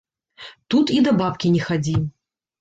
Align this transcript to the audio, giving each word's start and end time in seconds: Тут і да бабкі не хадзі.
Тут 0.73 0.93
і 0.97 1.01
да 1.09 1.13
бабкі 1.19 1.53
не 1.57 1.61
хадзі. 1.67 1.95